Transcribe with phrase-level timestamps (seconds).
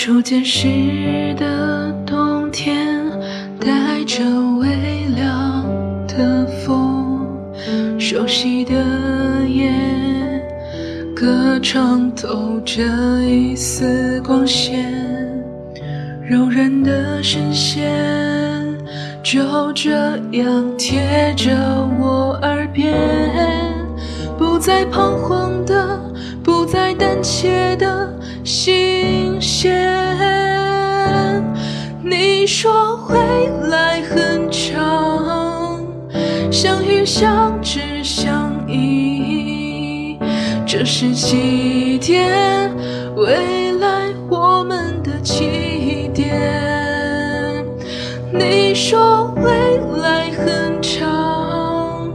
[0.00, 3.04] 初见时的冬天，
[3.58, 4.22] 带着
[4.60, 4.68] 微
[5.16, 5.64] 凉
[6.06, 7.26] 的风，
[7.98, 8.74] 熟悉的
[9.44, 9.72] 夜，
[11.16, 12.80] 隔窗透着
[13.24, 14.88] 一丝光线，
[16.22, 17.92] 柔软的声线
[19.20, 19.90] 就这
[20.30, 21.50] 样贴着
[21.98, 22.94] 我耳边，
[24.38, 26.00] 不再彷徨的，
[26.40, 28.06] 不再胆怯的。
[28.44, 29.87] 新鲜。
[32.48, 35.84] 你说未来很长，
[36.50, 40.18] 相遇、相知、相依，
[40.64, 42.74] 这是起点，
[43.16, 47.66] 未来我们的起点。
[48.32, 52.10] 你说未来很长，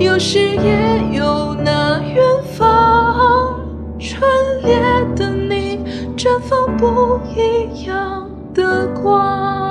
[0.00, 2.20] 有时也有那远
[2.58, 3.60] 方，
[4.00, 4.28] 春
[4.64, 4.80] 烈
[5.14, 5.78] 的你。
[6.16, 9.61] 绽放不一样的光，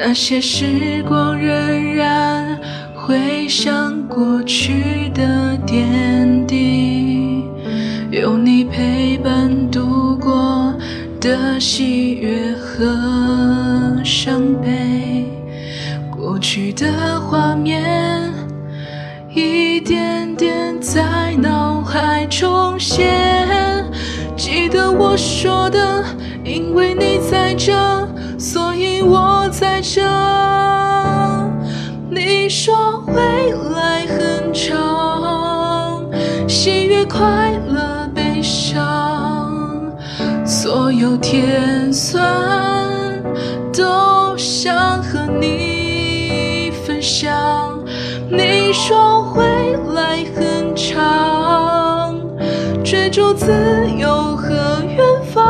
[0.00, 2.56] 那些时光仍然
[2.94, 7.42] 回想过去的点滴，
[8.12, 10.72] 有你陪伴度过
[11.20, 15.26] 的喜悦和伤悲，
[16.16, 18.32] 过去的画面
[19.34, 23.84] 一点点在脑海重现。
[24.36, 26.04] 记得我说的，
[26.44, 27.74] 因为你在这，
[28.38, 30.00] 所以我在这。
[32.08, 36.08] 你说未来很长，
[36.46, 39.92] 喜悦、快乐、悲伤，
[40.46, 43.20] 所有甜酸
[43.72, 47.34] 都想和你分享。
[48.30, 52.16] 你说未来很长，
[52.84, 53.52] 追逐自
[53.98, 54.54] 由和
[54.86, 55.04] 远
[55.34, 55.44] 方，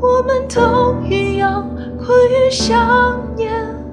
[0.00, 0.34] 我们。
[0.48, 1.64] 都一样，
[1.96, 3.52] 关于想念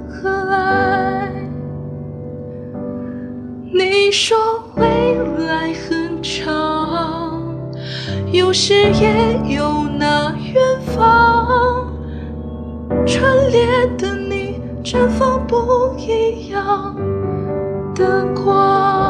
[0.10, 1.30] 和爱。
[3.72, 4.38] 你说
[4.76, 5.16] 未
[5.46, 7.42] 来很长，
[8.32, 10.62] 有时也有那远
[10.96, 11.92] 方。
[13.06, 16.96] 春烈的你，绽放不一样
[17.94, 19.03] 的光。